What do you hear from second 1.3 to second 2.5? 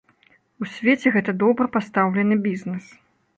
добра пастаўлены